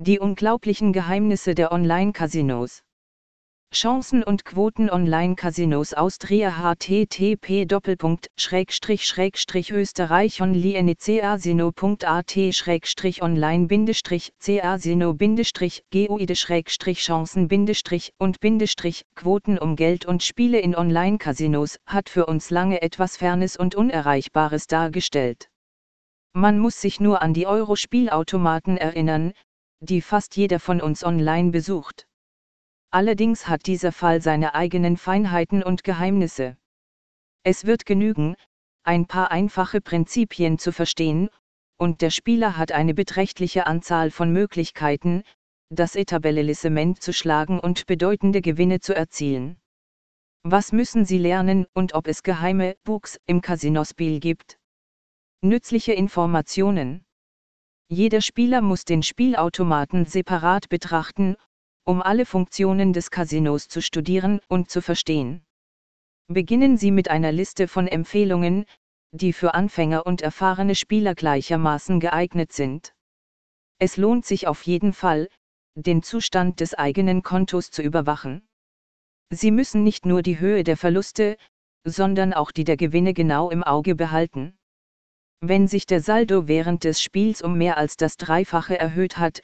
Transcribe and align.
Die 0.00 0.20
unglaublichen 0.20 0.92
Geheimnisse 0.92 1.56
der 1.56 1.72
Online-Casinos. 1.72 2.84
Chancen 3.74 4.22
und 4.22 4.44
Quoten 4.44 4.90
Online-Casinos 4.90 5.92
Austria 5.92 6.56
http 6.56 7.66
österreich 9.72 10.40
online 13.20 13.66
casino 13.66 14.12
geoide 15.90 16.34
chancen 16.94 17.48
und 18.18 18.38
Quoten 19.16 19.58
um 19.58 19.74
Geld 19.74 20.06
und 20.06 20.22
Spiele 20.22 20.60
in 20.60 20.76
Online-Casinos 20.76 21.80
hat 21.86 22.08
für 22.08 22.26
uns 22.26 22.50
lange 22.50 22.82
etwas 22.82 23.16
Fernes 23.16 23.56
und 23.56 23.74
Unerreichbares 23.74 24.68
dargestellt. 24.68 25.48
Man 26.34 26.60
muss 26.60 26.80
sich 26.80 27.00
nur 27.00 27.20
an 27.20 27.34
die 27.34 27.48
Euro-Spielautomaten 27.48 28.76
erinnern, 28.76 29.32
die 29.80 30.00
fast 30.00 30.36
jeder 30.36 30.60
von 30.60 30.80
uns 30.80 31.04
online 31.04 31.50
besucht. 31.50 32.06
Allerdings 32.90 33.48
hat 33.48 33.66
dieser 33.66 33.92
Fall 33.92 34.22
seine 34.22 34.54
eigenen 34.54 34.96
Feinheiten 34.96 35.62
und 35.62 35.84
Geheimnisse. 35.84 36.56
Es 37.42 37.64
wird 37.64 37.86
genügen, 37.86 38.36
ein 38.82 39.06
paar 39.06 39.30
einfache 39.30 39.80
Prinzipien 39.80 40.58
zu 40.58 40.72
verstehen, 40.72 41.28
und 41.76 42.00
der 42.00 42.10
Spieler 42.10 42.56
hat 42.56 42.72
eine 42.72 42.94
beträchtliche 42.94 43.66
Anzahl 43.66 44.10
von 44.10 44.32
Möglichkeiten, 44.32 45.22
das 45.70 45.94
Etablissement 45.94 47.00
zu 47.02 47.12
schlagen 47.12 47.60
und 47.60 47.86
bedeutende 47.86 48.40
Gewinne 48.40 48.80
zu 48.80 48.94
erzielen. 48.94 49.60
Was 50.42 50.72
müssen 50.72 51.04
Sie 51.04 51.18
lernen 51.18 51.66
und 51.74 51.94
ob 51.94 52.08
es 52.08 52.22
geheime 52.22 52.76
Bugs 52.84 53.20
im 53.26 53.42
Casinospiel 53.42 54.18
gibt? 54.18 54.58
Nützliche 55.42 55.92
Informationen. 55.92 57.04
Jeder 57.90 58.20
Spieler 58.20 58.60
muss 58.60 58.84
den 58.84 59.02
Spielautomaten 59.02 60.04
separat 60.04 60.68
betrachten, 60.68 61.36
um 61.84 62.02
alle 62.02 62.26
Funktionen 62.26 62.92
des 62.92 63.10
Casinos 63.10 63.68
zu 63.68 63.80
studieren 63.80 64.40
und 64.46 64.70
zu 64.70 64.82
verstehen. 64.82 65.42
Beginnen 66.26 66.76
Sie 66.76 66.90
mit 66.90 67.08
einer 67.08 67.32
Liste 67.32 67.66
von 67.66 67.86
Empfehlungen, 67.88 68.66
die 69.12 69.32
für 69.32 69.54
Anfänger 69.54 70.04
und 70.04 70.20
erfahrene 70.20 70.74
Spieler 70.74 71.14
gleichermaßen 71.14 71.98
geeignet 71.98 72.52
sind. 72.52 72.92
Es 73.78 73.96
lohnt 73.96 74.26
sich 74.26 74.46
auf 74.46 74.64
jeden 74.64 74.92
Fall, 74.92 75.28
den 75.74 76.02
Zustand 76.02 76.60
des 76.60 76.74
eigenen 76.74 77.22
Kontos 77.22 77.70
zu 77.70 77.80
überwachen. 77.80 78.46
Sie 79.30 79.50
müssen 79.50 79.82
nicht 79.82 80.04
nur 80.04 80.20
die 80.20 80.40
Höhe 80.40 80.62
der 80.62 80.76
Verluste, 80.76 81.38
sondern 81.84 82.34
auch 82.34 82.50
die 82.50 82.64
der 82.64 82.76
Gewinne 82.76 83.14
genau 83.14 83.48
im 83.48 83.64
Auge 83.64 83.94
behalten. 83.94 84.57
Wenn 85.40 85.68
sich 85.68 85.86
der 85.86 86.00
Saldo 86.00 86.48
während 86.48 86.84
des 86.84 87.00
Spiels 87.00 87.42
um 87.42 87.56
mehr 87.56 87.76
als 87.76 87.96
das 87.96 88.16
Dreifache 88.16 88.78
erhöht 88.78 89.18
hat, 89.18 89.40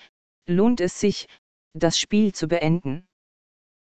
lohnt 0.47 0.81
es 0.81 0.99
sich, 0.99 1.29
das 1.73 1.99
Spiel 1.99 2.35
zu 2.35 2.49
beenden. 2.49 3.07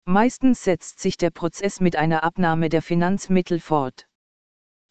Meistens 0.05 0.63
setzt 0.63 0.99
sich 0.99 1.17
der 1.17 1.29
Prozess 1.29 1.79
mit 1.79 1.95
einer 1.95 2.23
Abnahme 2.23 2.69
der 2.69 2.81
Finanzmittel 2.81 3.59
fort. 3.59 4.07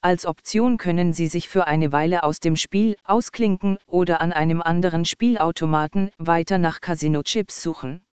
Als 0.01 0.27
Option 0.27 0.77
können 0.77 1.13
Sie 1.13 1.27
sich 1.27 1.49
für 1.49 1.67
eine 1.67 1.91
Weile 1.91 2.23
aus 2.23 2.39
dem 2.39 2.55
Spiel 2.55 2.97
ausklinken 3.03 3.79
oder 3.87 4.21
an 4.21 4.33
einem 4.33 4.63
anderen 4.63 5.05
Spielautomaten 5.05 6.13
weiter 6.19 6.59
nach 6.59 6.81
Casino-Chips 6.81 7.61
suchen. 7.61 8.07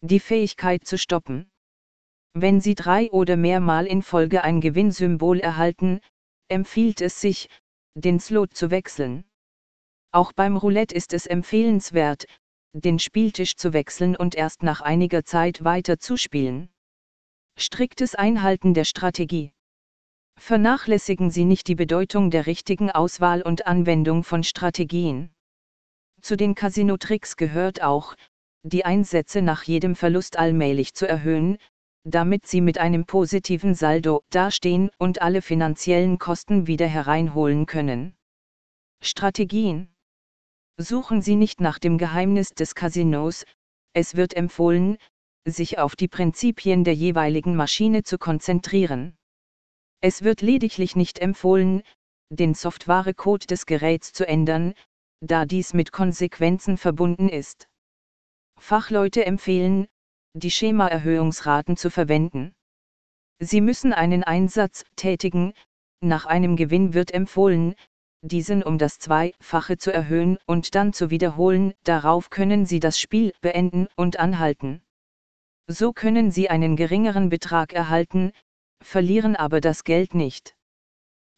Die 0.00 0.20
Fähigkeit 0.20 0.86
zu 0.86 0.96
stoppen. 0.96 1.50
Wenn 2.32 2.62
Sie 2.62 2.74
drei 2.74 3.10
oder 3.10 3.36
mehrmal 3.36 3.86
in 3.86 4.00
Folge 4.00 4.42
ein 4.42 4.62
Gewinnsymbol 4.62 5.38
erhalten, 5.38 6.00
empfiehlt 6.48 7.02
es 7.02 7.20
sich, 7.20 7.50
den 7.94 8.20
Slot 8.20 8.54
zu 8.54 8.70
wechseln. 8.70 9.24
Auch 10.12 10.32
beim 10.32 10.56
Roulette 10.56 10.94
ist 10.94 11.12
es 11.12 11.26
empfehlenswert, 11.26 12.26
den 12.74 12.98
Spieltisch 12.98 13.56
zu 13.56 13.72
wechseln 13.72 14.16
und 14.16 14.34
erst 14.34 14.62
nach 14.62 14.80
einiger 14.80 15.24
Zeit 15.24 15.64
weiter 15.64 15.98
zu 15.98 16.16
spielen. 16.16 16.70
Striktes 17.58 18.14
Einhalten 18.14 18.72
der 18.74 18.84
Strategie. 18.84 19.52
Vernachlässigen 20.38 21.30
Sie 21.30 21.44
nicht 21.44 21.68
die 21.68 21.74
Bedeutung 21.74 22.30
der 22.30 22.46
richtigen 22.46 22.90
Auswahl 22.90 23.42
und 23.42 23.66
Anwendung 23.66 24.24
von 24.24 24.42
Strategien. 24.42 25.30
Zu 26.22 26.36
den 26.36 26.54
Casino-Tricks 26.54 27.36
gehört 27.36 27.82
auch, 27.82 28.14
die 28.62 28.84
Einsätze 28.84 29.42
nach 29.42 29.64
jedem 29.64 29.96
Verlust 29.96 30.38
allmählich 30.38 30.94
zu 30.94 31.06
erhöhen, 31.06 31.58
damit 32.04 32.46
Sie 32.46 32.60
mit 32.60 32.78
einem 32.78 33.06
positiven 33.06 33.74
Saldo 33.74 34.22
dastehen 34.30 34.90
und 34.98 35.22
alle 35.22 35.42
finanziellen 35.42 36.18
Kosten 36.18 36.66
wieder 36.66 36.86
hereinholen 36.86 37.66
können. 37.66 38.14
Strategien 39.00 39.94
Suchen 40.78 41.22
Sie 41.22 41.36
nicht 41.36 41.60
nach 41.60 41.78
dem 41.78 41.98
Geheimnis 41.98 42.50
des 42.50 42.74
Casinos, 42.74 43.44
es 43.92 44.16
wird 44.16 44.34
empfohlen, 44.34 44.96
sich 45.44 45.78
auf 45.78 45.96
die 45.96 46.08
Prinzipien 46.08 46.84
der 46.84 46.94
jeweiligen 46.94 47.56
Maschine 47.56 48.04
zu 48.04 48.18
konzentrieren. 48.18 49.16
Es 50.00 50.22
wird 50.22 50.40
lediglich 50.40 50.96
nicht 50.96 51.18
empfohlen, 51.18 51.82
den 52.30 52.54
Softwarecode 52.54 53.50
des 53.50 53.66
Geräts 53.66 54.12
zu 54.12 54.26
ändern, 54.26 54.74
da 55.20 55.44
dies 55.44 55.74
mit 55.74 55.92
Konsequenzen 55.92 56.78
verbunden 56.78 57.28
ist. 57.28 57.68
Fachleute 58.58 59.26
empfehlen, 59.26 59.86
die 60.34 60.50
Schemaerhöhungsraten 60.50 61.76
zu 61.76 61.90
verwenden. 61.90 62.54
Sie 63.38 63.60
müssen 63.60 63.92
einen 63.92 64.24
Einsatz 64.24 64.84
tätigen, 64.96 65.52
nach 66.00 66.26
einem 66.26 66.56
Gewinn 66.56 66.94
wird 66.94 67.12
empfohlen, 67.12 67.74
diesen 68.22 68.62
um 68.62 68.78
das 68.78 68.98
Zweifache 68.98 69.78
zu 69.78 69.92
erhöhen 69.92 70.38
und 70.46 70.74
dann 70.74 70.92
zu 70.92 71.10
wiederholen, 71.10 71.74
darauf 71.84 72.30
können 72.30 72.66
Sie 72.66 72.80
das 72.80 72.98
Spiel 72.98 73.32
beenden 73.40 73.88
und 73.96 74.18
anhalten. 74.18 74.80
So 75.66 75.92
können 75.92 76.30
Sie 76.30 76.48
einen 76.48 76.76
geringeren 76.76 77.28
Betrag 77.28 77.72
erhalten, 77.72 78.32
verlieren 78.80 79.36
aber 79.36 79.60
das 79.60 79.84
Geld 79.84 80.14
nicht. 80.14 80.54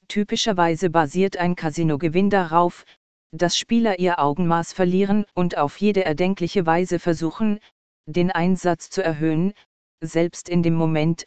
Typischerweise 0.09 0.91
basiert 0.91 1.37
ein 1.38 1.56
Casino-Gewinn 1.56 2.31
darauf, 2.31 2.84
dass 3.32 3.56
Spieler 3.56 3.99
ihr 3.99 4.19
Augenmaß 4.19 4.72
verlieren 4.72 5.25
und 5.34 5.56
auf 5.56 5.78
jede 5.81 6.05
erdenkliche 6.05 6.66
Weise 6.66 6.99
versuchen, 6.99 7.61
den 8.06 8.31
Einsatz 8.31 8.91
zu 8.91 9.03
erhöhen, 9.03 9.54
selbst 10.00 10.48
in 10.48 10.62
dem 10.62 10.75
Moment, 10.75 11.25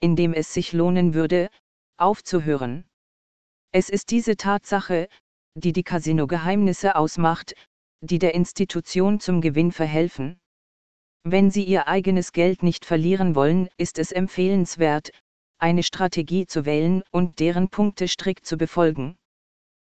in 0.00 0.16
dem 0.16 0.32
es 0.32 0.54
sich 0.54 0.72
lohnen 0.72 1.14
würde, 1.14 1.50
aufzuhören. 1.96 2.84
Es 3.72 3.88
ist 3.88 4.10
diese 4.10 4.36
Tatsache, 4.36 5.08
die 5.54 5.72
die 5.72 5.82
Casino-Geheimnisse 5.82 6.96
ausmacht, 6.96 7.54
die 8.00 8.18
der 8.18 8.34
Institution 8.34 9.20
zum 9.20 9.40
Gewinn 9.40 9.72
verhelfen. 9.72 10.40
Wenn 11.22 11.50
Sie 11.50 11.64
Ihr 11.64 11.86
eigenes 11.86 12.32
Geld 12.32 12.62
nicht 12.62 12.86
verlieren 12.86 13.34
wollen, 13.34 13.68
ist 13.76 13.98
es 13.98 14.10
empfehlenswert, 14.10 15.10
eine 15.58 15.82
Strategie 15.82 16.46
zu 16.46 16.64
wählen 16.64 17.02
und 17.10 17.40
deren 17.40 17.68
Punkte 17.68 18.08
strikt 18.08 18.46
zu 18.46 18.56
befolgen. 18.56 19.18